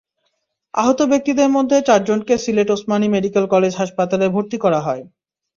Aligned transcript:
আহত 0.73 0.99
ব্যক্তিদের 1.11 1.49
মধ্যে 1.49 1.77
চারজনকে 1.81 2.33
সিলেট 2.37 2.69
ওসমানী 2.71 3.07
মেডিকেল 3.09 3.45
কলেজ 3.53 3.73
হাসপাতালে 3.75 4.25
ভর্তি 4.29 4.57
করা 4.63 4.79
হয়। 4.79 5.03